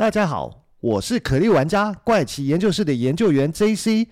[0.00, 4.06] 大家好，我是可莉玩家怪奇研究室的研究员 JC。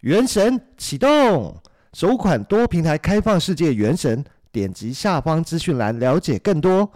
[0.00, 1.60] 原神启动，
[1.92, 6.90] 首款多平台开放世界原神，点击下方资讯栏了解更多。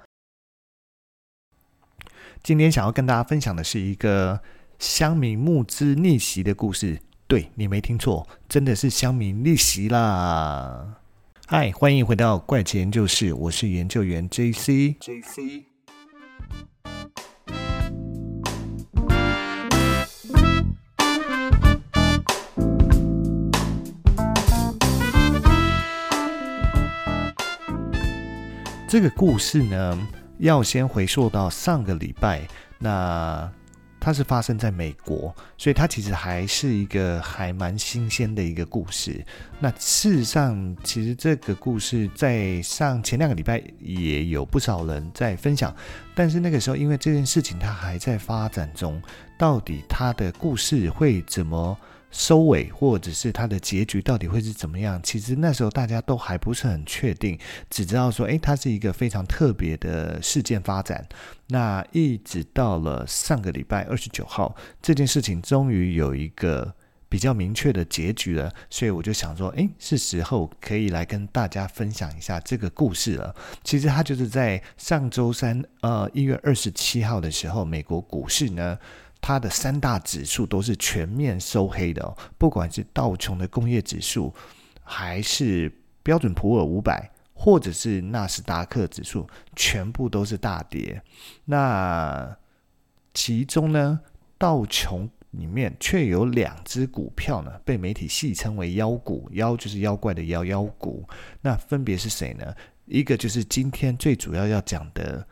[2.42, 4.40] 今天想要跟大家分享的是一个
[4.78, 6.98] 乡民募资逆袭的故事。
[7.26, 11.02] 对，你没听错，真的是乡民逆袭啦！
[11.46, 14.96] 嗨，欢迎回到怪奇研究室，我是研究员 JC。
[14.98, 15.67] JC。
[28.88, 33.52] 这个故事呢，要先回溯到上个礼拜，那。
[34.00, 39.22] 它是发生在美国，所以它其实还是一个还蛮新鲜的一个故事。
[39.58, 45.74] 那事实上，其实这个故事在上前两个礼拜也有不少人在分享，
[46.14, 49.02] 但是那个时候因为这件事情它还在发展中，
[49.36, 51.76] 到底它的故事会怎么
[52.10, 55.00] 收尾，或者是它的结局到底会是怎么样？
[55.02, 61.06] 其实那时候大家都还不是很确定，只知道说，诶，它是一个非常特别的事件发展。
[61.48, 66.74] 那一直到了上个礼拜二十九号，这件事情终于有一个
[67.10, 68.52] 比较明确的结局了。
[68.70, 73.34] 所以我就想说，诶，是时候可以来跟大家分享一下这个故事了。
[73.62, 78.78] 其实它就是在上周三，呃，一月二十七号的时候，美国股市呢。
[79.20, 84.34] 它的三大指数都是全面收黑的哦，不管是道琼的工业指数，
[84.82, 85.70] 还是
[86.02, 91.02] 标准普尔五百，或者是纳斯达克指数，全部都是大跌。
[91.44, 92.36] 那
[93.12, 94.00] 其中呢，
[94.38, 101.06] 道琼里面却有两只股票呢，被媒体戏称为“妖股”，妖就是妖怪的妖，妖股。
[101.42, 102.54] 那分别是谁呢？
[102.86, 105.26] 一个就是今天最主要要讲的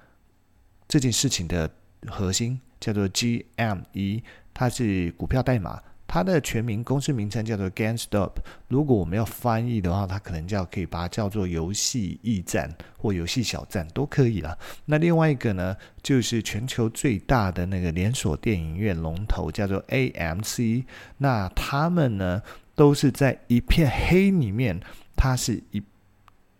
[0.87, 1.71] 这件事情的
[2.07, 2.61] 核心。
[2.81, 8.33] 叫做 GME，它是股票代码，它的全名公司名称叫做 GameStop。
[8.69, 14.57] 如果我们要翻译的话，它可能叫可以把它叫做游戏驿站或游戏小站都可以了。
[14.85, 20.85] 那另外一个呢，就是全球最大的那个连锁电影院龙头叫做 AMC。
[21.19, 22.43] 那他们呢，
[22.75, 24.81] 都是在一片黑里面，
[25.17, 25.83] 它是一。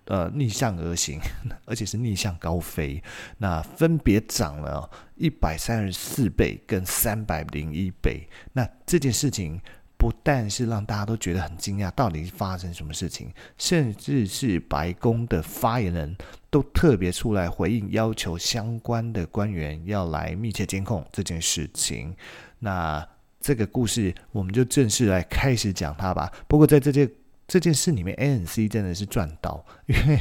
[0.07, 1.21] 呃，逆向而行，
[1.67, 3.03] 而且是逆向高飞，
[3.39, 8.29] 那分别涨了一百三十四倍跟三百零一倍。
[8.53, 9.61] 那这件事情
[9.99, 13.33] 不但是让大家都觉得很惊讶，到底发生什么事情？
[13.59, 16.17] 甚至是白宫的发言人
[16.51, 22.15] 都特别出来回应，要求相关的官员要来密切监控这件事情。
[22.61, 23.05] 那
[23.41, 26.33] 这个故事我们就正式来开始讲它吧。
[26.47, 27.11] 不过在这件
[27.47, 30.19] 这件事里面，ANC 真的是赚到， 因为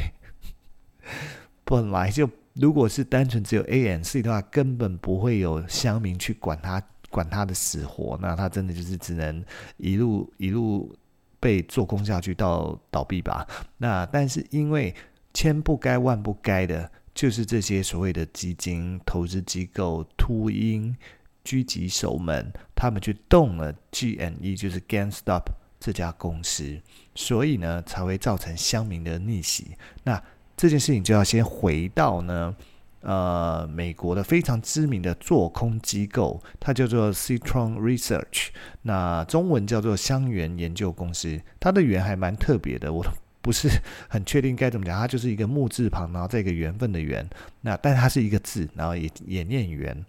[1.63, 9.44] 本来就如果是单纯只有 ANC 的话，根本不会有乡民去管他管他的死活，那他真的就是只能
[9.78, 10.96] 一路一路
[11.40, 13.47] 被做空下去到倒闭吧。
[13.78, 14.94] 那但是因为
[15.34, 20.96] 千不该万不该的，就是这些所谓的基金投资机构、秃鹰、
[21.44, 25.44] 狙击手们，他们去动了 GNE，就是 GameStop。
[25.80, 26.81] 这家公司，
[27.13, 29.72] 所以呢才会造成乡民的逆袭。
[30.03, 30.22] 那
[30.58, 32.56] 这件事情就要先回到呢，
[33.02, 38.47] 呃，美国的非常知名的做空机构，它叫做 Citron Research，
[38.81, 41.40] 那中文叫做乡元研究公司。
[41.59, 43.06] 它的源还蛮特别的，我
[43.42, 43.69] 不是
[44.09, 44.97] 很确定该怎么讲。
[44.97, 47.30] 它就是一个木字旁，然后再一个缘分的缘。
[47.62, 50.06] 那但它是一个字，然后也也念缘。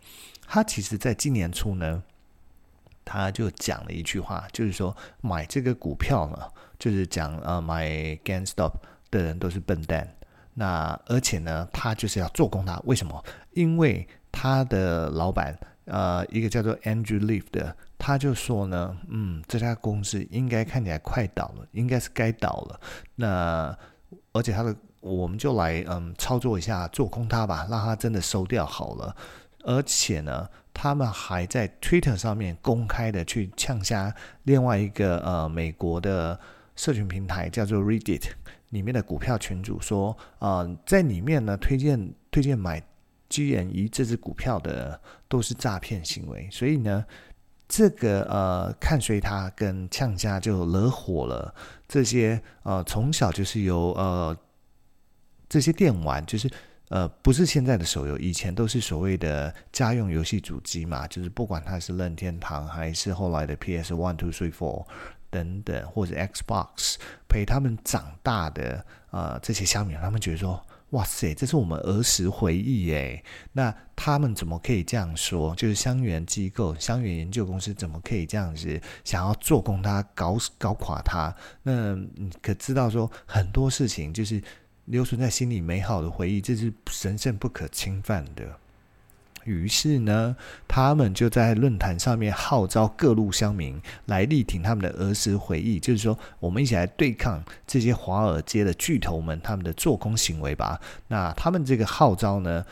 [0.46, 2.02] 它其实在今年初呢。
[3.06, 6.36] 他就讲了一句话，就是说买这个股票呢，
[6.76, 7.88] 就是讲呃买
[8.24, 8.72] GameStop
[9.12, 10.12] 的人都是笨蛋。
[10.54, 12.82] 那而且呢，他就是要做空它。
[12.84, 13.24] 为什么？
[13.52, 22.80] 因为他的老板呃一个叫做 Andrew Leaf 的，他就说呢，嗯，这家公司应该看起来快倒了，应该是该倒了。
[23.14, 23.78] 那
[24.32, 29.14] 而且他的我们就来嗯操作一下做空它吧，让它真的收掉好了。
[29.62, 30.48] 而且呢。
[30.78, 36.38] 他们还在 Twitter 上面公开的去呛下另外一个呃美国的
[36.76, 38.24] 社群平台叫做 Reddit
[38.68, 42.82] 里面的股票群主说，呃，在里面呢推荐推荐买
[43.30, 47.06] GME 这支股票的都是诈骗行为，所以呢，
[47.66, 51.54] 这个呃看衰他跟呛下就惹火了
[51.88, 54.36] 这些呃从小就是由呃
[55.48, 56.50] 这些电玩就是。
[56.88, 64.86] 呃，不是现在的手游，以前都是所谓的家用游戏主机嘛，就是不管它是任天堂还是后来的 PS One、Two、Three、Four
[65.28, 66.94] 等等，或者 Xbox
[67.28, 73.22] 陪他们长大的呃这些乡民，他们觉得说哇塞，这是我们儿时回忆诶。
[73.52, 75.52] 那他们怎么可以这样说？
[75.56, 81.34] 就是香园机构、香园研究公司怎么可以这样子想要做空它、搞搞垮它？
[81.64, 84.40] 那你可知道说很多事情就是
[84.86, 88.58] 留存在心里美好的回忆，这是神圣不可侵犯的。
[89.44, 90.34] 于是呢，
[90.66, 100.80] 他们就在论坛上面号召各路乡民来力挺他们的儿时回忆，就是说，我们一起来对抗这些华尔街的巨头们他们的做空行为吧。
[101.06, 102.66] 那他们这个号召呢，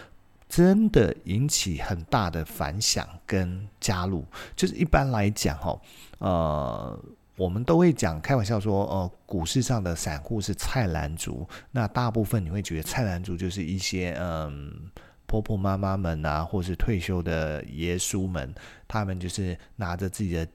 [0.48, 4.24] 真的引起很大的反响跟加入。
[4.56, 5.80] 就是一般来讲，哦，
[6.18, 6.98] 呃，
[7.36, 11.48] 我们都会讲开玩笑说，呃，股市上的散户是菜篮族。
[11.70, 14.90] 那大部分你会觉得菜篮族就是一些嗯。
[15.26, 18.54] 婆婆妈妈们啊，或是退休的爷叔们，
[18.86, 20.46] 他们就是拿着自己的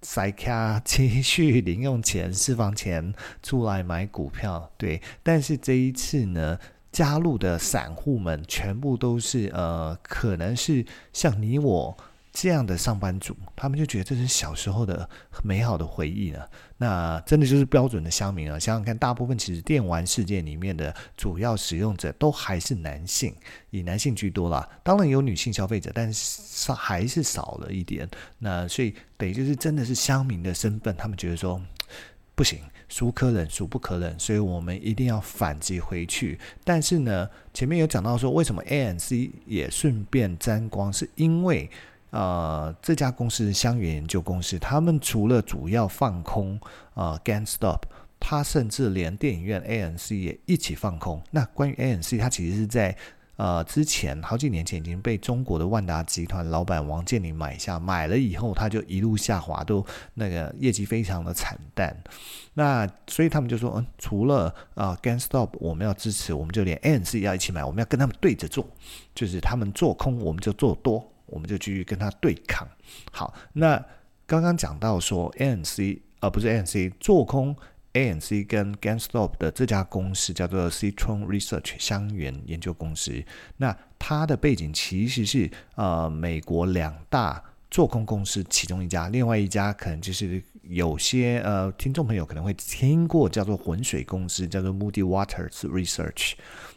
[0.00, 3.12] 塞卡积蓄、零用钱、私房钱
[3.42, 4.70] 出来买股票。
[4.78, 6.56] 对，但是这一次呢，
[6.92, 11.94] 加入的散户们全部都是呃，可能是像你我。
[12.32, 15.08] 这样的上班族，他们就觉得这是小时候的
[15.44, 16.40] 美好的回忆呢。
[16.78, 18.58] 那真的就是标准的乡民啊！
[18.58, 23.34] 想想看，大部分其实电玩世界里面的主要使用者都还是男性，
[23.70, 24.66] 以男性居多啦。
[24.82, 28.08] 当然有女性消费者，但是少还是少了一点。
[28.38, 31.60] 那所以等于就是真的是乡民的身份，他们觉得说
[32.34, 32.58] 不行，
[32.88, 36.40] 孰可忍孰不可忍，所以我们一定要反击回去。
[36.64, 41.70] 但是呢，前面有讲到说，为什么 ANC 也顺便沾光，是因为。
[42.12, 46.60] 呃，这家公司是香园研究公司，他们除了主要放空
[46.92, 47.88] 呃 g a n s t o p
[48.20, 51.20] 他甚至连电影院 ANC 也一起放空。
[51.30, 52.94] 那关于 ANC，它其实是在
[53.36, 61.96] 呃之前好几年前已经被中国的万达集团老板王健林买下，买了以后他就一路下滑，都那个业绩非常的惨淡。
[62.54, 68.64] 那所以他们就说，嗯，除了呃 g a n s t o p 我们要支持，我们就连 ANC 要一起买，我们要跟他们对着做，
[69.14, 71.11] 就是他们做空，我们就做多。
[71.32, 72.68] 我们就继续跟他对抗。
[73.10, 73.84] 好，那
[74.26, 77.56] 刚刚讲到说，ANC 呃不是 ANC 做空
[77.94, 83.22] ANC 跟 GameStop 的这家公司叫做 Citron Research 香园研究公司。
[83.56, 96.34] 那它的背景其实是呃美国两大做空公司其中一家，另外一家可能就是有些呃听众朋友可能会听过叫做浑水公司，叫做 Moody Waters Research。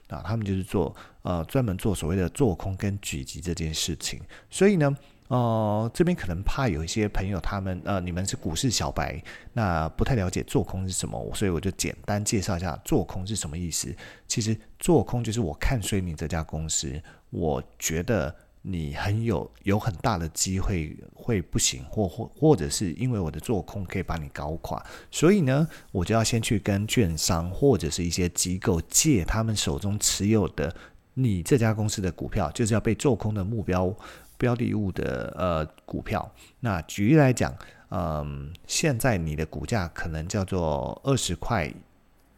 [0.07, 4.95] 啊，他们就是做呃专门做所谓的做空跟狙击这件事情，所以呢，
[5.27, 9.21] 呃这边可能怕有一些朋友他们呃你们是股市小白，
[9.53, 13.93] 那不太了解做空是什么，所以我就简单介绍一下做空是什么意思。
[14.27, 17.01] 其实做空就是我看衰你这家公司，
[17.31, 18.33] 我觉得。
[18.67, 30.75] 你很有有很大的机会会不行，或或或者是因为我的做空可以把你搞垮，所以呢，我就要先去跟券商或者是一些机构借他们手中持有的
[31.15, 33.91] 你这家公司的股票，就是要被做空的目标
[34.37, 36.31] 标的物的呃股票。
[36.59, 37.51] 那举例来讲，
[37.89, 41.73] 嗯，现在你的股价可能叫做二十块。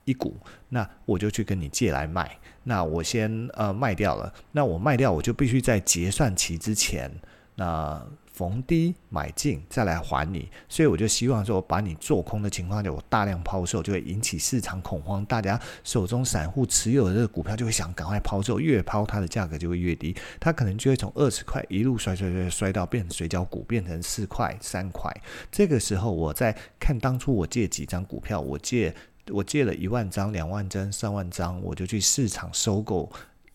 [0.09, 0.38] 一股，
[0.69, 2.39] 那我就去跟你借来卖。
[2.63, 7.12] 那我先呃卖掉了，那我卖掉，我就必须在结算期之前，
[7.56, 8.01] 那
[8.37, 10.47] 逢低买进再来还你。
[10.69, 25.11] 所以我就希望说，把你做空的情况下，我大量抛售，就会引起市场恐慌，大家手中散户持有的这个股票就会想赶快抛售，越抛它的价格就会越低，它可能就会从二十块一路摔摔摔摔到变成水饺股，变成四块三块。
[25.51, 28.94] 这个时候我在看当初我借几张股票，我借。
[29.29, 33.11] 我借了一万张、两万张、三万张，我就去市场收购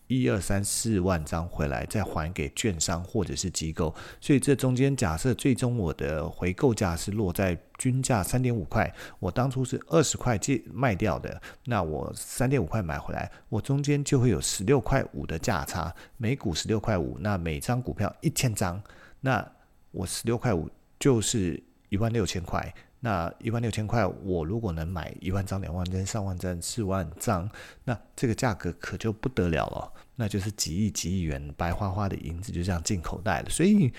[0.07, 3.93] 一二三四万张回来，再还给券商或者是机构。
[4.19, 18.81] 所以这中间假设最终我的回购价是落在均价三点五块，我当初是二十块借卖掉的，那我三点五块买回来，我中间就会有十六块五的价差，每股十六块五，那每张股票一千张，
[19.21, 19.45] 那
[19.91, 20.69] 我十六块五
[20.99, 22.73] 就是一万六千块。
[23.05, 27.49] 那一万六千块，我如果能买一万张、两万张、三万张、四万张，
[27.83, 33.49] 那这个价格可就不得了了，那就是几亿、几亿元白花花的银子就这样进口袋了。
[33.49, 33.91] 所以，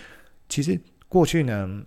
[0.49, 1.85] 其实过去呢，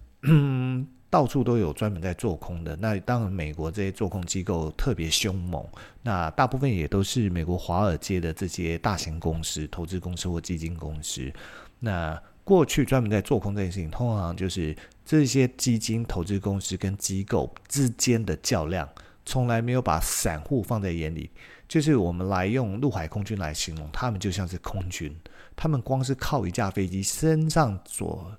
[1.09, 2.75] 到处都有专门在做空的。
[2.75, 5.67] 那当然，美国这些做空机构特别凶猛，
[6.03, 11.33] 那大部分也都是美国华尔街的这些大型公司、投资公司或基金公司。
[11.79, 14.73] 那过去专门在做空这件事情，通常就是
[15.03, 18.87] 这些基金投资公司跟机构之间的较量，
[19.25, 21.29] 从来没有把散户放在眼里。
[21.67, 25.13] 就是我们来用陆海空军来形容，他们就像是空军，
[25.57, 28.33] 他们光是靠一架飞机身上所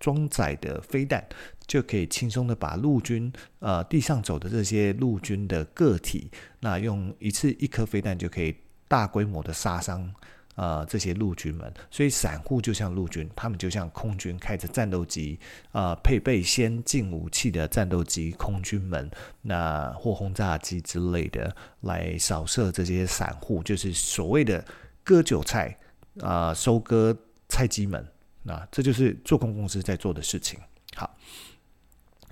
[0.00, 1.24] 装载的飞弹，
[1.68, 8.56] 就可以轻松的把陆军呃地上走的这些陆军的个体，那用一次一颗飞弹就可以
[8.88, 10.12] 大规模的杀伤。
[10.56, 15.38] 呃，这些陆军们，所以散户就像陆军，他们就像空军，开着战斗机，
[15.72, 19.10] 呃，配备先进武器的战斗机，空军们，
[19.42, 24.64] 那或轰炸机之类的，来扫射这些散户，就是所谓的
[25.04, 25.78] 割韭菜，
[26.20, 27.16] 啊、收割
[27.48, 28.06] 菜鸡们，
[28.42, 30.58] 那这就是做空公司在做的事情。
[30.94, 31.16] 好。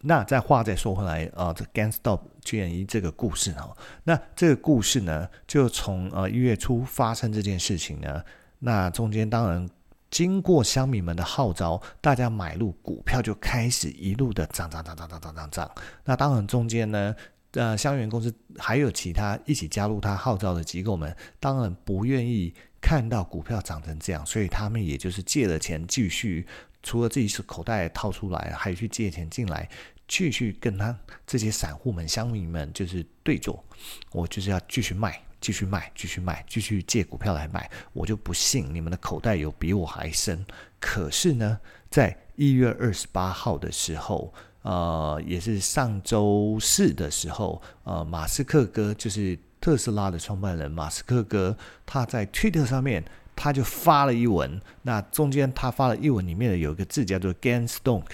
[0.07, 8.23] 那再话再说回来，呃，这 GameStop GME 这个故事哈，那这个故事呢，就从呃一月初发生这件事情呢，
[8.59, 9.67] 那中间当然
[10.11, 15.71] 经过乡民们的号召，大家买入股票就开始一路的涨涨涨涨涨涨涨涨。
[16.05, 17.17] 那当然中间呢，
[17.53, 26.47] 呃，香园公司还有其他一起加入他号召的机构们，当然不愿意看到股票涨成这样，所以他们也就是借了钱继续，
[26.83, 29.69] 除了自己是口袋掏出来，还去借钱进来。
[30.07, 30.97] 继续跟他
[31.27, 33.65] 这些散户们、乡民们就是对坐，
[34.13, 40.45] 我就是要继续卖、继续卖、继续卖、继续借股票来卖，我就不信你们的口袋有比我还深。
[40.79, 41.59] 可是呢，
[41.91, 44.33] 在一月二十八号的时候，
[44.63, 51.57] 呃，也是上周四的时候，呃，马斯克哥就是特斯拉的创办人马斯克哥，
[51.87, 53.03] 他在推特上面
[53.35, 58.05] 他就发了一文，那中间他发了一文里面的有一个字叫做 gain stock。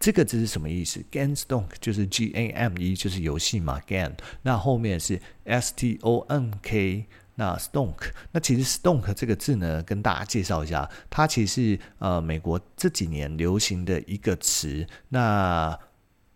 [0.00, 4.14] 这个字是什么意思？GameStonk 就是 G A M E，就是游戏嘛，Game。
[4.42, 8.12] 那后面是 S T O N K，那 Stonk。
[8.30, 14.86] 那其实 Stonk 这个字呢，跟大家介绍一下，它其实是呃美国这几年流行的一个词。
[15.08, 15.76] 那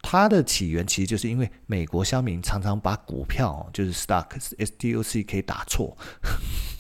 [0.03, 4.27] 它的起源其实就是因为美国乡民常常把股票就是 Stock
[4.59, 5.97] S T O C K 打错，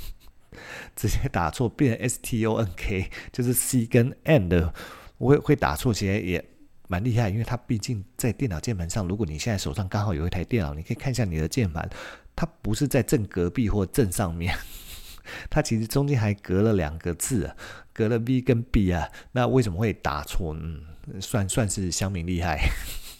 [0.97, 4.75] 直接打错变成 S T O N K，就是 C 跟 N 的，
[5.19, 6.45] 会会打错，其实也。
[6.93, 9.09] 蛮厉害，因为它毕竟在电脑键盘上。
[9.09, 11.89] 如果你现在手上刚好有一台电脑，你可以看一下你的键盘，
[12.37, 14.55] 它不是在正隔壁或正上面，
[15.49, 17.57] 它其实中间还隔了两个字啊，
[17.95, 19.09] 隔了 V 跟 B 啊。
[19.33, 20.55] 那为什么会打错？
[20.55, 20.83] 嗯，
[21.19, 22.61] 算算是乡民厉害。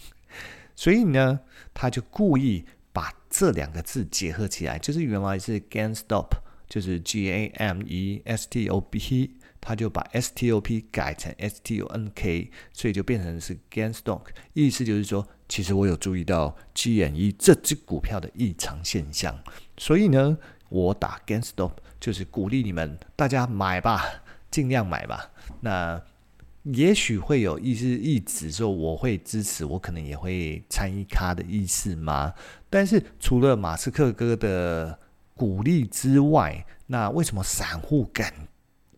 [0.77, 1.41] 所以呢，
[1.73, 6.29] 他就故意把这两个字结合起来，就是原来是 GameStop，
[6.69, 9.37] 就是 G A M E S T O P。
[9.65, 19.39] 他就把 S T O P 改成 S T O N K，所以就变成是 GameStonk，意思就是说，其实我有注意到 GME 这只股票的异常现象，
[19.79, 20.37] 所以呢，
[20.69, 24.05] 我打 gainstop 就是鼓励你们大家买吧，
[24.51, 25.31] 尽量买吧。
[25.61, 26.03] 那
[26.65, 32.35] 也许会有意思意指说我会支持，我可能也会参与咖的意思吗？
[32.69, 34.99] 但是除了马斯克哥的
[35.35, 38.33] 鼓励之外，那为什么散户敢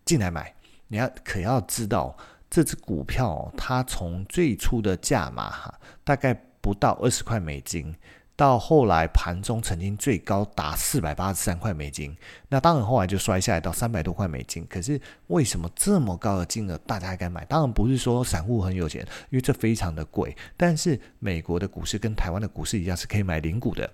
[0.04, 0.54] 进来买？
[0.88, 2.16] 你要可要知道，
[2.50, 7.94] 这只股票它从最初的价码哈，大概不到二十块美金，
[8.36, 12.16] 到后来盘中曾经最高达四百八十三块美金，
[12.48, 14.66] 那当然后来就摔下来到三百多块美金。
[14.68, 17.44] 可是为什么这么高的金额大家还敢买？
[17.46, 20.36] 当然不是说散户很有钱，因为这非常的贵。
[20.56, 23.90] 但是美国的股市跟台湾的股市一样，是可以买零股的。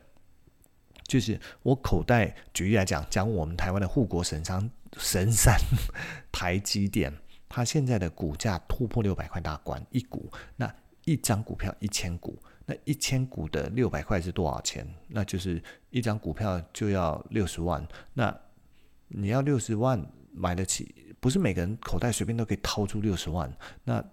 [1.07, 5.59] 就是我口袋举例来讲，讲我们台湾的护国神山神山
[6.32, 7.12] 台积电，
[7.49, 14.87] 它现在的股价突破六百块大关一股，那一张股票一千股，那一千股的六百块是多少钱？
[15.09, 18.37] 那就是一张股票就要六十万，那
[19.09, 21.14] 你要六十万买得起？
[21.20, 23.52] 不是每个人口袋随便都可以掏出六十万，
[23.85, 24.04] 那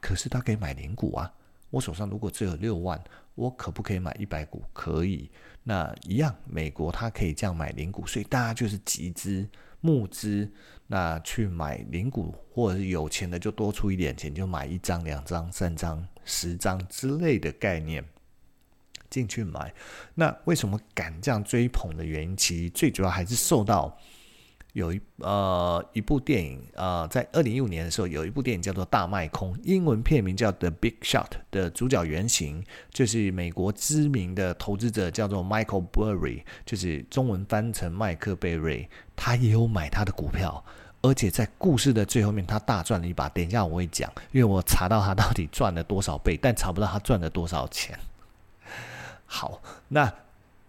[0.00, 1.32] 可是他可以买零股啊。
[1.70, 3.02] 我手上如果只有六万，
[3.34, 4.64] 我可不可以买一百股？
[4.72, 5.30] 可以。
[5.68, 9.44] 那一样，美国它可以这样买零股，所以大家就是集资
[9.80, 10.48] 募资，
[10.86, 18.04] 那去买零股，或者是有钱的就多出一点钱，就买一张、两张、三张、十张之类的概念
[19.10, 19.74] 进去买。
[20.14, 23.98] 那为什么敢这样追捧的原因，其实最主要还是受到。
[24.76, 40.62] 有一呃一部电影呃，在二零一五年的时候，有一部电影叫做《大卖空》，英文片名叫《The Big Shot》的主角原型就是美国知名的投资者，叫做 Michael Burry，就是中文翻成麦克贝瑞，他也有买他的股票，
[41.00, 43.30] 而且在故事的最后面，他大赚了一把。
[43.30, 47.98] 等一下我会讲，因为我查到他到底赚了多少倍，但查不到他赚了多少钱。
[49.24, 50.12] 好，那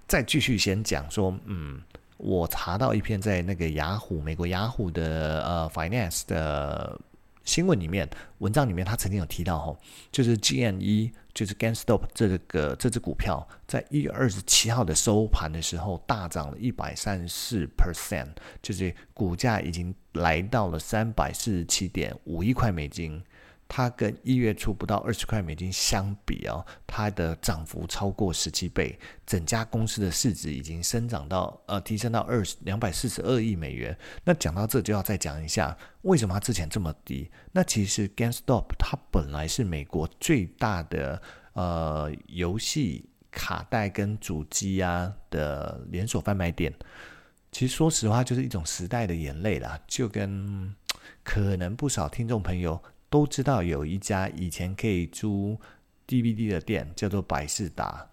[0.08, 1.82] 再继续先讲说，嗯。
[2.18, 7.00] 我查到一篇在那个雅虎，美国雅虎的呃 finance 的
[7.44, 8.10] 新闻里面，
[8.40, 9.78] 文章里面，他曾经有提到哦，
[10.12, 18.30] 就是 GME，就是 GameStop 这个这只股票，在一月二十七号的收盘的时候大涨了一百三十四 percent，
[18.62, 23.24] 就是股价已经来到了三百四十七点五亿块美金。
[23.68, 33.98] 它跟一月初不到二十块美金相比哦，它的涨幅超过十七倍，整家公司的市值已经升涨到呃提升到二两百四十二亿美元。
[34.24, 37.30] 那讲到这就要再讲一下，为什么它之前这么低？
[37.52, 41.22] 那其实 GameStop 它本来是美国最大的
[41.54, 46.74] 呃游戏卡带跟主机啊的连锁贩卖店。
[47.52, 50.74] 其实说实话，就是一种时代的眼泪啦，就跟
[51.24, 52.82] 可能不少听众朋友。
[53.10, 55.58] 都知道有一家以前可以租
[56.08, 58.08] DVD 的店，叫做百视达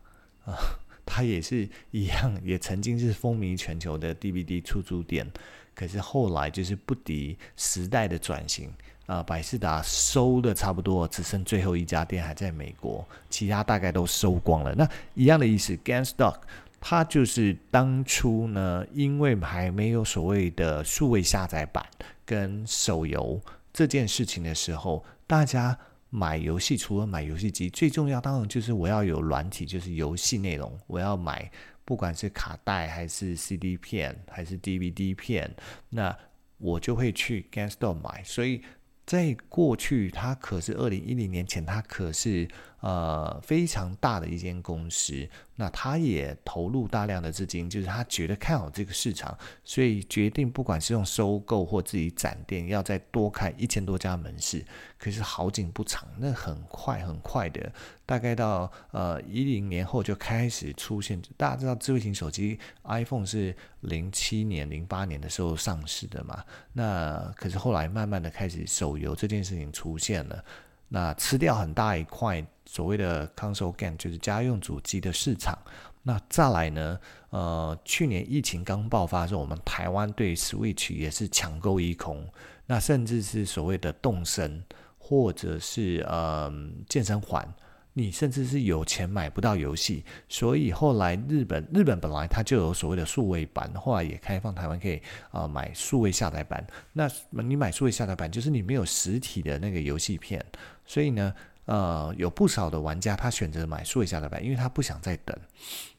[0.45, 0.55] 啊，
[1.05, 5.31] 它也是一样，也曾经是风靡全球的 DVD 出租店。
[5.75, 8.73] 可是后来就是不敌时代的转型
[9.07, 14.73] 啊，百视达收的差不多，只剩最后一家店还在美国，其他大概都收光了。
[14.77, 16.37] 那一样的意思，GameStop
[16.81, 21.85] 它就是当初呢，因为还没有所谓的数位下载版
[22.25, 23.41] 跟手游。
[23.75, 25.77] 这件事情的时候，大家
[26.09, 30.79] 买游戏除了买游戏机，最重要当然就是我要有软体，就是游戏内容。
[30.87, 31.51] 我要买，
[31.85, 35.53] 不管是卡带还是 CD 片还是 DVD 片，
[35.91, 36.17] 那
[36.59, 38.23] 我就会去 GameStop 买。
[38.23, 38.63] 所以
[39.05, 42.49] 在过去，它可是二零一零年前，它可是
[42.85, 45.27] 呃非常大的一间公司。
[45.57, 54.65] 那他也投入大量的资金，就是他觉得看好这个市场，所以决定不管是用收购或自己展店，要再多开一千多家门市。
[54.99, 57.73] 可是好景不长，那很快很快的，
[58.05, 61.23] 大概到呃一零年后就开始出现。
[61.37, 66.43] 大家知道智慧型手机 iPhone 是零七年、零八年的时候上市的嘛？
[66.73, 70.45] 那可是后来慢慢的开始手游这件事情出现了。
[70.89, 75.57] 那吃掉很大一块所谓的 console game，就是家用主机的市场。
[76.03, 76.99] 那再来呢？
[77.31, 82.29] 呃，去年疫情刚爆发的时候，我们台湾对 Switch 也是抢购一空。
[82.67, 84.61] 那甚至是所谓的动身，
[84.99, 86.53] 或者是呃
[86.89, 87.49] 健身环。
[87.97, 94.97] 你甚至是有钱买不到游戏，所以后来日本日本本来它就有所谓的数位版，后来也开放台湾可以
[95.31, 96.67] 啊、呃、买数位下载版。
[96.93, 100.45] 那你买数位下载版，就是你没有实体的那个游戏片，
[100.85, 101.33] 所以呢，
[101.67, 105.37] 呃，有不少的玩家他选择买数位下载版，因为他不想再等。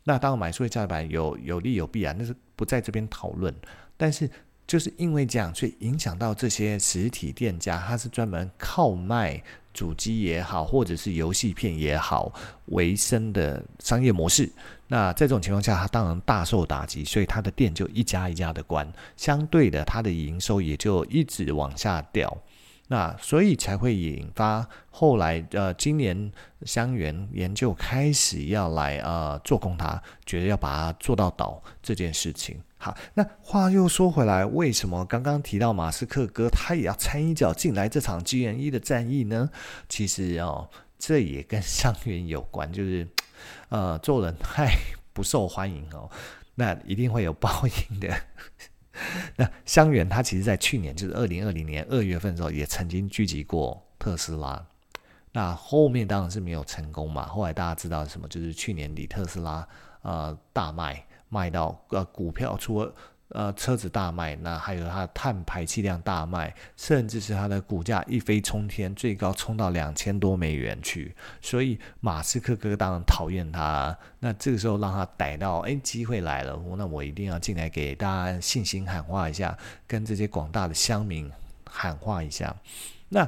[0.03, 3.53] 那当然买数位下载版有有利有弊啊，那是不在这边讨论。
[3.97, 4.29] 但是
[4.67, 9.43] 就是因为这样，所以影响到这些实体店家，他是专门靠卖。
[9.75, 12.31] 主机也好，或者是游戏片也好，
[12.67, 14.49] 为生的商业模式。
[14.87, 22.37] 那在这种情况下，他当然大受打击，所以他的店就一家一家的关，相对的，它的营收也就一直往下掉。
[22.87, 26.31] 那所以才会引发后来呃，今年
[26.65, 32.61] 香櫞研究开始要来呃做空它，觉得要把它做到倒这件事情。
[32.77, 39.49] 好，那话又说回来，为什么刚刚提到马斯克哥他也要参一脚进来这场 G N E 的战役呢？
[39.89, 40.69] 其实哦，
[40.99, 43.07] 这也跟香櫞有关，就是
[43.69, 44.69] 呃做人太
[45.11, 46.07] 不受欢迎哦，
[46.53, 48.15] 那一定会有报应的。
[49.37, 54.65] 那香园他其实在去年，就是二零二零年二月份的时候，也曾经聚集过特斯拉，
[55.31, 57.25] 那后面当然是没有成功嘛。
[57.27, 58.27] 后来大家知道什么？
[58.27, 59.67] 就是去年底特斯拉
[60.01, 61.05] 呃大卖。
[61.27, 62.93] 卖到呃股票，除了
[63.29, 71.15] 呃车子大卖，那还有它的碳排气量大卖，甚至是它的股价一飞冲天，最高冲到两千多美元去。
[71.41, 79.57] 所以马斯克哥当然讨厌他，那这个时候让他逮到，哎，机会来了，那我一定要进来给大家信心喊话一下，
[79.87, 81.29] 跟这些广大的乡民
[81.69, 82.55] 喊话一下。
[83.09, 83.27] 那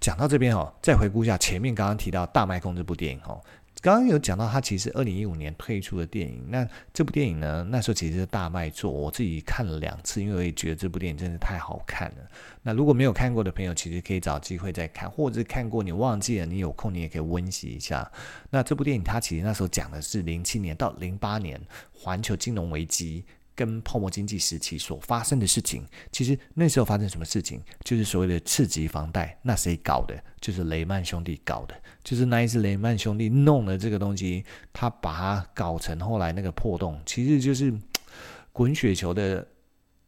[0.00, 3.40] 讲到这边哦，再回顾一下前面刚刚提到《大卖空》这部电影哦。
[3.84, 6.42] 刚刚有讲到，他其实二零一五年推出的电影。
[6.48, 12.16] 那这部电影呢，那时候其实是大卖座，我自己看了两次，因为我也觉得这部电影真的太好看了。
[12.62, 18.10] 那如果没有看过的朋友，其实可以找机会再看，或者是看过你忘记了，你有空你也可以温习一下。
[18.48, 21.60] 那这部电影它其实那时候讲的是零七年到零八年
[21.92, 23.22] 环球金融危机。
[23.54, 30.14] 跟泡沫经济时期所发生的事情，其实那时候发生什么事情，就是所谓的次级房贷，那谁搞的？
[30.40, 37.72] 就是雷曼兄弟搞的，就是那一次雷曼兄弟弄了这个东西，他把它搞成后来那个破洞，其实就是
[38.52, 39.46] 滚雪球的。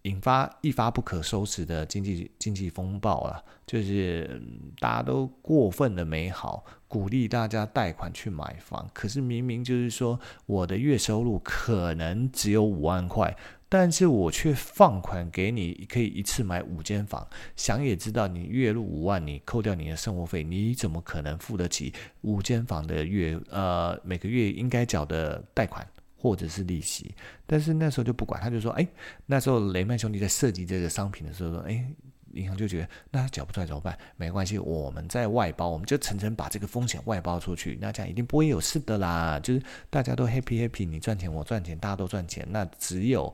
[0.07, 4.40] 引发一发不可收拾的经济经济风暴了，就是
[4.79, 13.37] 大家都过分的美好，鼓励大家贷款去买房，可是明明就是说我的月收入可能只有五万块，
[13.69, 17.27] 但是我却放款给你，可以一次买五间房。
[17.57, 25.85] 想也知道，你月入五万，你扣掉你的生活费，你怎么可能付得起五间房的月呃每个月应该缴的贷款？
[26.27, 27.15] 或者是利息，
[27.47, 28.85] 但是那时候就不管，他就说，哎，
[29.27, 31.87] 那时候雷曼兄弟在设计这个商品的时候说，哎，
[32.33, 33.97] 银行就觉得，那他缴不出来怎么办？
[34.17, 39.39] 没关系，我们在外包，我们就层层把这个风险外包出去，那这样一定不会有事的啦。
[39.39, 43.33] 就是大家都 happy happy，你赚钱我赚钱，大家都赚钱，那只有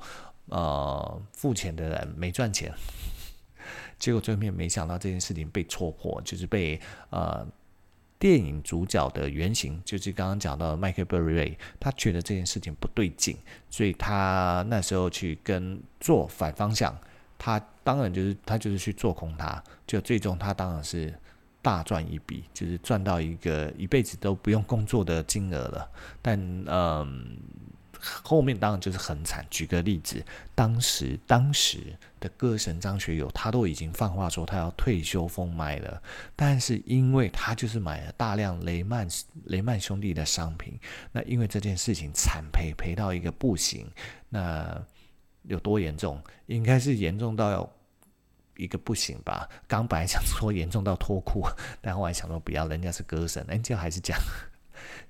[0.51, 2.71] 呃付钱的人没赚钱。
[3.99, 6.79] 结果最后面没想到这件事情被戳破，就是被
[7.09, 7.47] 呃。
[8.23, 13.37] 电影主角的原型就是刚刚讲到的麦克·贝瑞，他觉得这件事情不对劲，
[13.69, 16.97] 所以他那时候去跟做反方向，
[17.37, 21.13] 他当然就是他就是去做空他，就最终他当然是
[21.61, 25.91] 大赚一笔，就是赚到一个一辈子都不用工作的金额了，
[26.23, 27.37] 但嗯。
[28.23, 29.47] 后面当然就是很惨。
[29.49, 36.03] 举个例子，当时当时的歌神张学友，他都已经放话说他要退休封麦了，
[36.35, 39.07] 但是因为他就是买了大量雷曼
[39.45, 40.79] 雷曼兄弟的商品，
[41.13, 43.87] 那因为这件事情惨赔赔到一个不行，
[44.29, 44.85] 那
[45.43, 46.21] 有多严重？
[46.47, 47.73] 应该是严重到要
[48.57, 49.49] 一个不行吧？
[49.67, 51.47] 刚本来想说严重到脱裤，
[51.81, 54.19] 但后来想说不要，人家是歌神，人家还是讲。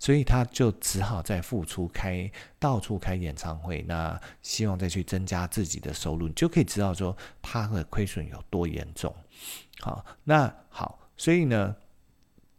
[0.02, 9.14] 所以他就只好再付出开到处开演唱会，那希望再去增加自己的收入，你就可以知道说他的亏损有多严重。
[9.78, 11.76] 好，那好，所以呢，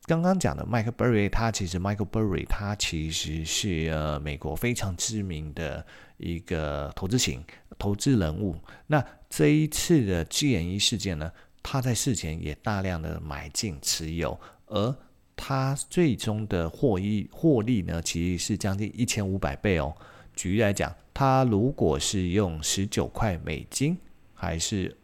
[0.05, 7.43] 刚刚讲的麦克贝瑞，他其实麦克贝瑞他其实是呃美国非常知名的一个投资型
[7.77, 8.57] 投资人物。
[8.87, 11.29] 那这一次的 GME 事件呢，
[11.61, 14.95] 他在事前也大量的买进持有，而
[15.35, 19.95] 它最终的获益获利呢，其实是将近一千五百倍哦。
[20.35, 23.97] 举例来讲，它如果是用十九块美金，
[24.33, 24.95] 还是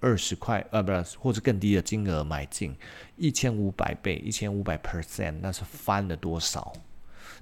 [0.00, 2.76] 二十块，呃，不是，或者更低的金额买进，
[3.16, 6.72] 一千五百倍，一千五百 percent，那是翻了多少？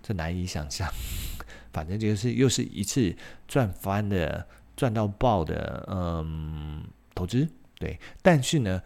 [0.02, 0.88] 这难以想象。
[1.72, 3.14] 反正就是又是一次
[3.46, 7.48] 赚翻的、赚到爆的，嗯，投资。
[7.78, 8.80] 对，但是呢。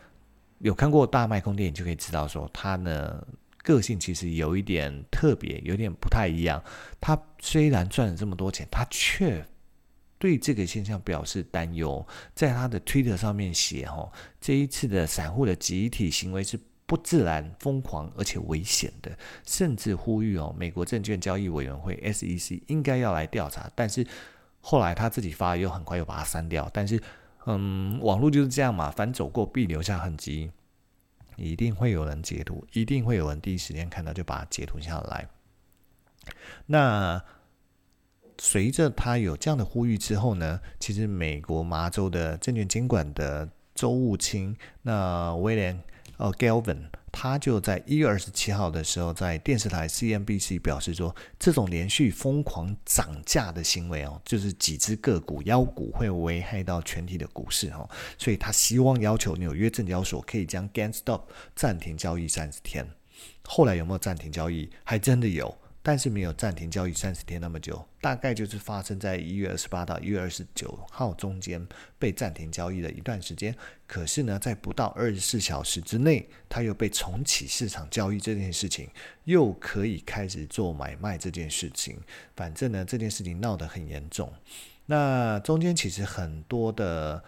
[0.64, 3.22] 有看过大麦空电影就可以知道，说他呢
[3.62, 6.64] 个性其实有一点特别，有点不太一样。
[6.98, 9.46] 他虽然赚了这么多钱，他却
[10.18, 24.06] 对这个现象表示担忧，在他的 Twitter 上面写：“哦，这一次的散户的集体行为是不自然、疯狂而且危险的，甚至呼吁哦，美国证券交易委员会 SEC 应该要来调查。”但是
[24.62, 26.70] 后来他自己发，又很快又把它删掉。
[26.72, 26.98] 但是。
[27.46, 30.50] 嗯，网络就是这样嘛，凡走过必留下痕迹，
[31.36, 35.28] 一定会有人截图，一定会有人第一时间看到就把它截图下来。
[36.66, 37.22] 那
[38.38, 45.82] 随着他有这样的呼吁之后呢，其实美国麻州的证券监管的周务卿，那威廉
[46.16, 46.86] 呃 Galvin。
[47.16, 61.22] 他就在一月二十七号的时候，在电视台 CNBC 表示说，这种连续疯狂涨价的行为哦，就是几只个股妖股会危害到全体的股市哦，所以他希望要求纽约证交所可以将 GameStop
[61.54, 62.84] 暂停交易三十天。
[63.44, 64.68] 后来有没有暂停交易？
[64.82, 65.56] 还真的有。
[65.86, 71.64] 但是没有暂停交易三十天那么久，大概就是发生在一月二十八到一月二十九号中间
[71.98, 73.54] 被暂停交易的一段时间。
[73.86, 78.88] 可是呢，在不到二十四小时之内，它又被重启市场交易这件事情，
[79.24, 81.98] 又可以开始做买卖这件事情。
[82.34, 84.32] 反正呢，这件事情闹得很严重。
[84.86, 87.22] 那中间其实很多的。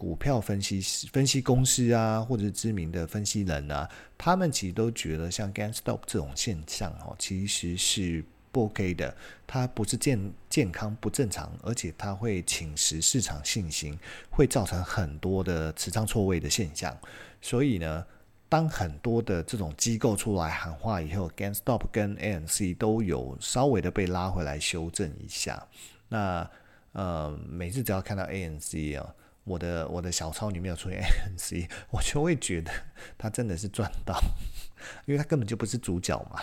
[0.00, 0.80] 股票分析
[1.12, 3.86] 分析公司啊，或者是知名的分析人啊，
[4.16, 9.14] 他们其实都觉得像 GameStop 这种现象哦，其实是不 OK 的。
[9.46, 13.98] 它不是健健康不正常，而且它会侵蚀市场信心，
[14.30, 16.96] 会造成很多的持仓错位的现象。
[17.42, 18.06] 所以呢，
[18.48, 25.66] 当很多的这种机构出来喊话以后，GameStop 跟 ANC 都有稍微的被拉回来修正一下。
[26.08, 26.50] 那
[26.92, 29.14] 呃，每次只要看到 ANC 啊。
[29.50, 32.70] 我的我的小抄里面有出现 ANC，我就会觉得
[33.18, 34.14] 他真的是赚到，
[35.06, 36.40] 因为他根本就不是主角嘛。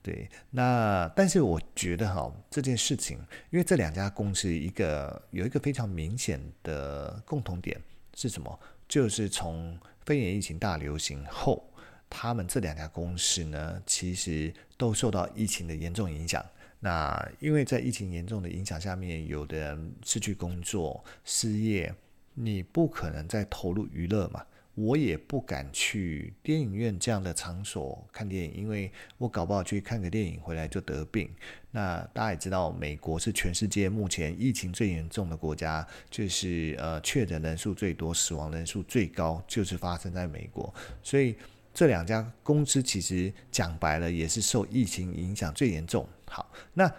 [0.00, 3.18] 对，那但是我觉得哈，这件事情，
[3.50, 7.80] 因为这两家公司一个有一个非常明显的共同点
[8.14, 8.60] 是什么？
[8.86, 11.68] 就是从肺炎疫情大流行后，
[12.08, 16.44] 他们这两家公司呢，其实都受到疫情的严重影响。
[16.78, 21.92] 那因为在疫情严重的影响下面，有的人失去工作、失业。
[22.34, 24.44] 你不可能再投入娱乐嘛？
[24.74, 31.30] 我也不敢去电影院这样的场所看电影，因为我搞不好去看个电影回来就得病。
[31.70, 40.74] 那大家也知道，美国是全世界目前疫情最严重的国家，就是呃确诊人数最多、死亡人数最高，就是发生在美国。
[41.04, 41.36] 所以
[41.72, 46.04] 这两家公司其实讲白了也是受疫情影响最严重。
[46.26, 46.92] 好，那。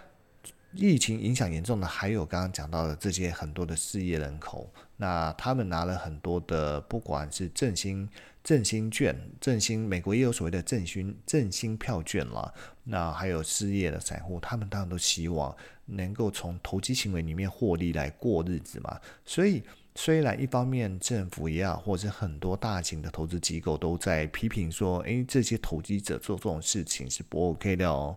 [0.78, 8.08] 疫情影响严重的还有刚刚讲到的这些很多的失业人口，那他们拿了很多的，不管是振兴
[8.42, 12.52] 振兴券、振兴，美国也有所谓的振兴振兴票券啦，
[12.84, 15.54] 那还有失业的散户，他们当然都希望
[15.84, 19.00] 能够从投机行为里面获利来过日子嘛。
[19.24, 19.62] 所以
[19.96, 28.16] 虽然一方面政府也好，或者很多大型的投资机构都在批评说，诶，这些投机者做这种事情是不 OK 的哦。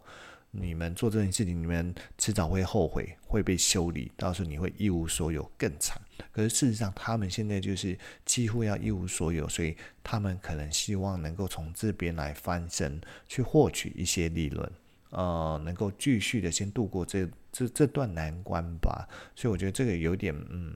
[0.51, 5.99] 你们做这件事情，你们迟早会后悔，会被修理，到时候你会一无所有，更惨。
[6.31, 14.71] 可是事实上，他们现在就是几乎要一无所有，所以他们可能希望能够从这边来翻身，去获取一些利润，
[15.11, 19.07] 呃，能够继续的先度过这这这段难关吧。
[19.35, 20.75] 所以我觉得这个有点，嗯，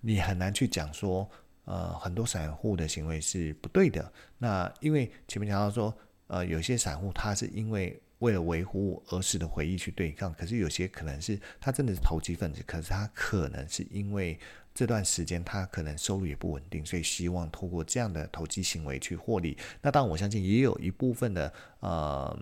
[0.00, 1.28] 你很难去讲说，
[1.64, 4.12] 呃，很多散户的行为是不对的。
[4.38, 8.00] 那因为前面讲到说，呃，有些散户他是因为。
[8.18, 14.36] 为了维护儿时的回忆去对抗，可是有些可能是他真的是投机分子，可是他可能是因为
[14.78, 19.58] 这段时间他可能收入也不稳定，所以希望透过这样的投机行为去获利。
[19.82, 22.38] 那当然我相信也有一部分的呃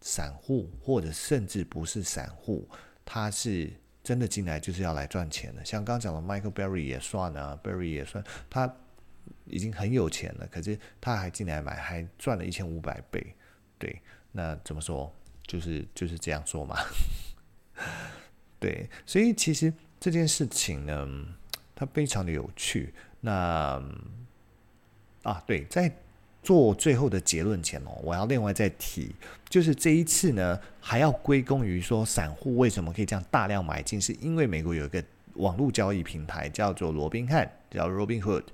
[0.00, 2.66] 散户或者甚至不是散户，
[3.04, 3.70] 他是
[4.02, 5.62] 真的进来就是要来赚钱的。
[5.62, 8.74] 像刚刚讲的 Michael Berry 也算啊，Berry 也算，他
[9.44, 13.34] 已经很有钱了，可是他还进来买，还赚了一千五百倍，
[13.78, 14.00] 对。
[14.32, 15.14] 那怎么说？
[15.46, 16.78] 就是就是这样说嘛。
[18.58, 21.06] 对，所以其实这件事情呢，
[21.80, 22.92] 它非常的有趣。
[23.22, 23.82] 那
[25.22, 25.90] 啊，对，在
[26.42, 29.14] 做最后的结论前哦，我要另外再提，
[29.48, 35.02] 就是这一次呢，还要归功于说，散户为什么可以这样大量买进，是因为美国有一个
[35.36, 38.44] 网络交易平台叫做罗宾汉，叫 Robinhood。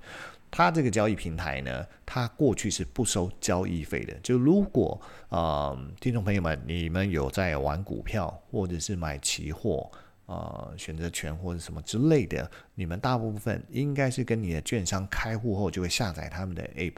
[0.48, 4.14] 它这个交易平台呢，它过去是不收交易费的。
[4.22, 9.90] 就如果呃，听众朋友们，你们有在玩股票或者是买期货、
[10.26, 16.96] 呃选择权或者什么之类的，你们大部分应该是跟你的券商开户后就会下载他们的 App，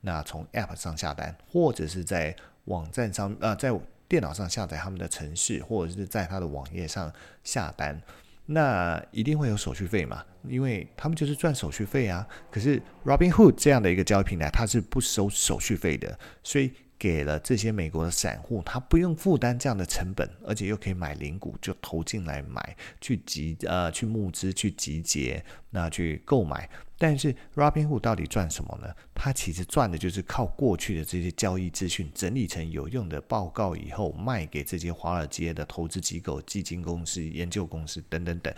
[0.00, 3.72] 那从 App 上下单，或者是在网站上呃在
[4.08, 7.12] 电脑上下载他们的程式，或者是在他的网页上
[7.44, 8.00] 下单。
[8.46, 12.26] 那一定会有手续费嘛，因为他们就是赚手续费啊。
[12.50, 26.68] 可是 Robinhood 这样的一个交易平台，它是不收手续费的，所以给了这些美国的散户，他不用负担这样的成本，而且又可以买零股就投进来买，去集呃去募资去集结，那去购买。
[26.98, 28.94] 但是 Robinhood 到底赚什么呢？
[29.14, 38.54] 它其实赚的就是靠过去的这些交易资讯整理成有用的报告以后，卖给这些华尔街的投资机构、基金公司、研究公司等等等。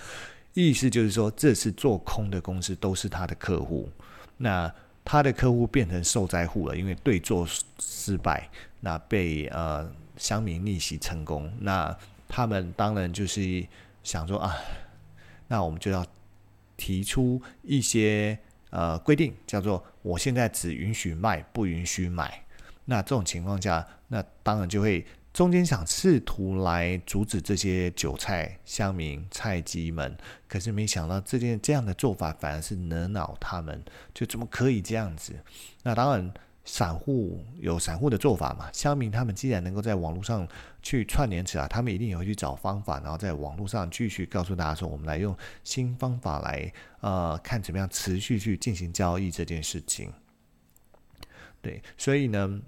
[0.55, 3.88] 意思就是说，这是做空的公司都是他的客户，
[4.37, 7.46] 那他的客户变成受灾户了，因为对做
[7.78, 8.48] 失败，
[8.80, 11.96] 那被呃乡民逆袭成功，那
[12.28, 13.66] 他们当然就是
[14.02, 14.54] 想说啊，
[15.48, 16.04] 那我们就要。
[16.74, 18.36] 提出一些
[18.70, 22.42] 呃规定，叫做我现在只允许卖，不允许买。
[22.86, 30.16] 那这种情况下，那当然就会中间想试图来阻止这些韭菜、乡民、菜鸡们，
[30.47, 35.35] 可是没想到这件这样的做法反而是惹恼他们，就怎么可以这样子？
[35.83, 36.33] 那当然。
[36.64, 38.71] 散户有散户的做法嘛？
[38.73, 40.47] 乡民他们既然能够在网络上
[40.81, 50.12] 去串联起来，他们一定也会去找方法，然后在网络上继续告诉大家说：“我们来用新方法来，呃，看怎么样持续去进行交易这件事情。”
[51.61, 52.62] 对，所以呢，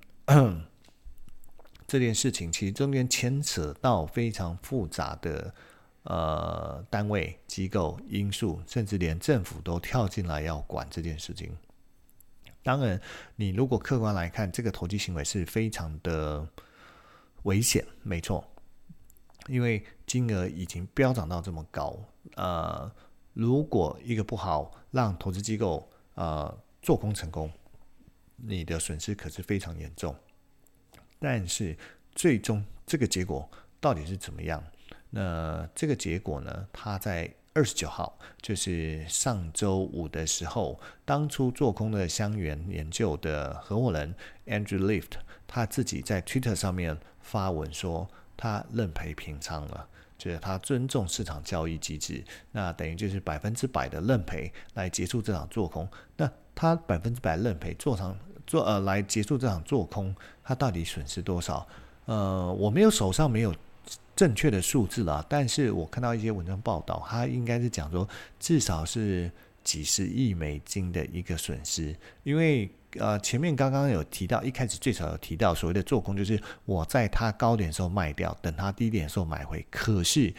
[1.87, 5.55] 这件事情其实中间牵扯到非常复杂的
[6.05, 11.55] 呃单位、机构、因素，甚至连政府都跳进来要管这件事情。
[12.63, 12.99] 当然，
[13.37, 16.49] 你如果客观来看，这个投机行为是非常的
[17.43, 18.43] 危险，没错，
[19.49, 21.95] 因为金额已经飙涨到这么高，
[22.37, 22.91] 呃，
[23.35, 27.53] 如果一个不好让投资机构呃做空成功，
[28.37, 30.17] 你的损失可是非常严重。
[31.25, 31.75] 但是
[32.15, 33.49] 最终这个结果
[33.81, 34.63] 到底是怎么样？
[35.09, 36.69] 那这个结果呢？
[36.71, 37.33] 它在。
[37.57, 44.13] 二十九号就是上周五的时候，当初做空的香櫞研究的合伙人
[44.47, 45.13] Andrew Lift，
[45.47, 49.87] 他自己在 Twitter 上面发文说，他认赔平仓了，
[50.19, 55.89] 就是他尊重市场交易机制，那等于就是百分之百的认赔来结束这场做空。
[56.17, 61.67] 那他百分之百认赔做场做呃来结束这场做空，他到底损失多少？
[62.07, 63.55] 呃，我没有手上没有。
[64.17, 69.29] 正确的数字啦，但是我看到一些文章报道，它应该是讲说至少是
[69.65, 80.33] 几十亿美金的一个损失，因为呃前面刚刚有提到，一开始最少有提到所谓的做空，就是我在它高点时候卖掉，等它低点的时候买回，可是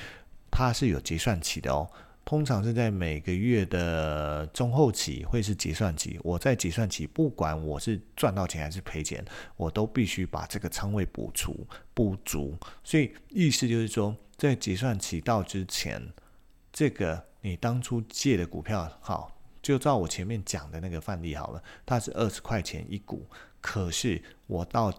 [0.49, 1.85] 它是有结算期的哦。
[2.25, 6.19] 通常是在每个月的中后期会是结算期。
[6.23, 9.23] 我在结算期，不管我是赚到钱还是赔钱，
[9.55, 12.57] 我都必须把这个仓位补足补足。
[12.83, 16.01] 所以意思就是说，在结算期到之前，
[16.73, 23.23] 这个你当初借的股票，好，就照我前面讲的那个范例好了，它是二十块钱一股，
[23.61, 24.91] 可是我到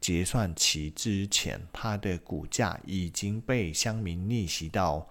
[0.00, 5.08] 结算期之前，它的股价已经被乡民逆袭到。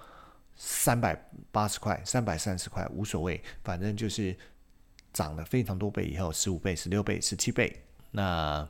[0.55, 1.15] 三百
[1.51, 4.35] 八十块、三百三十块无所谓，反正就是
[5.11, 7.83] 涨了非常多倍以后，十五倍、十六倍、十七倍。
[8.11, 8.67] 那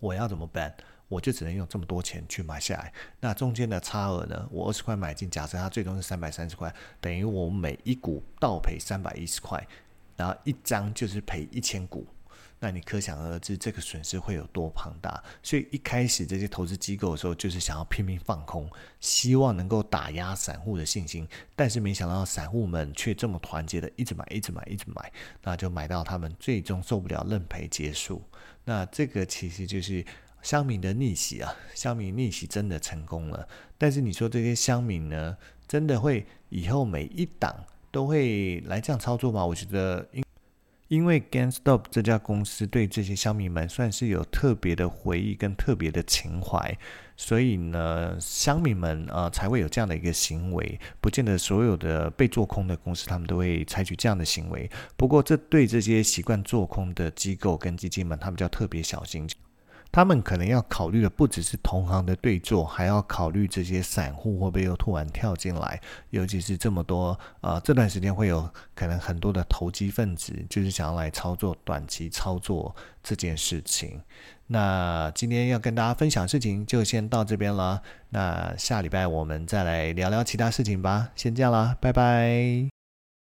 [0.00, 0.74] 我要怎么办？
[1.08, 2.92] 我就只能用这么多钱去买下来。
[3.20, 4.48] 那中间的差额呢？
[4.50, 9.64] 我二十块买进，假设它最终是三百三十块，等于我每一股倒赔三百一十块，
[10.16, 12.04] 然后一张就是赔一千股。
[12.58, 15.22] 那你可想而知，这个损失会有多庞大。
[15.42, 21.28] 所以一开始这些投资机构的时候，就是想要拼命放空，希望能够打压散户的信心。
[21.54, 28.22] 但是没想到散户们却这么团结的，一直买，一直买，一直买，那就买到他们最终受不了，认赔结束。
[28.64, 30.04] 那这个其实就是
[30.40, 31.54] 乡民的逆袭啊！
[31.74, 33.46] 乡民逆袭真的成功了。
[33.76, 35.36] 但是你说这些乡民呢，
[35.68, 37.54] 真的会以后每一档
[37.90, 39.44] 都会来这样操作吗？
[39.44, 40.25] 我觉得应。
[40.88, 46.78] 因为 GameStop 这家公司对这些乡民们算是有特别的回忆跟特别的情怀，
[47.16, 50.78] 所以呢，乡民们啊才会有这样的一个行为。
[51.00, 54.70] 不见得所有的被做空的公司他们都会采取这样的行为。
[54.96, 59.28] 不过，这对这些习惯做空的机构跟基金们，他们就要特别小心。
[59.96, 65.80] 他们可能要考虑的不只是同行的对坐，还要考虑这些散户会不会又突然跳进来，
[66.10, 73.98] 尤其是这么多呃，这段时间会有可能很多的投机分子，就是想要来操作短期操作这件事情。
[74.48, 77.80] 那今天要跟大家分享事情就先到这边了，
[78.10, 81.08] 那下礼拜我们再来聊聊其他事情吧。
[81.16, 82.75] 先这样啦，拜拜。